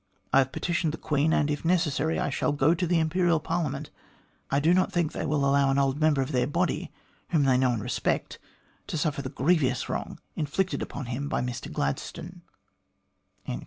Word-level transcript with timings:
I 0.33 0.39
have 0.39 0.51
petitioned 0.51 0.93
the 0.93 0.97
Queen, 0.97 1.31
and, 1.31 1.51
if 1.51 1.63
necessary, 1.63 2.17
I 2.19 2.31
shall 2.31 2.53
go 2.53 2.73
to 2.73 2.87
the 2.87 2.99
Imperial 2.99 3.39
Parliament. 3.39 3.91
I 4.49 4.59
do 4.59 4.73
not 4.73 4.91
think 4.91 5.11
they 5.11 5.27
will 5.27 5.45
allow 5.45 5.69
an 5.69 5.77
old 5.77 5.99
member 6.01 6.23
of 6.23 6.31
their 6.31 6.47
body, 6.47 6.91
whom 7.29 7.43
they 7.43 7.55
know 7.55 7.73
and 7.73 7.83
respect, 7.83 8.39
to 8.87 8.97
suffer 8.97 9.21
the 9.21 9.29
grievous 9.29 9.89
wrong 9.89 10.19
inflicted 10.35 10.81
upon 10.81 11.05
him 11.05 11.29
by 11.29 11.41
Mr 11.41 11.71
Gladstone." 11.71 12.41